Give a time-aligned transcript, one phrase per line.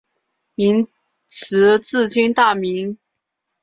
[0.55, 0.87] 明
[1.27, 2.97] 时治今大名。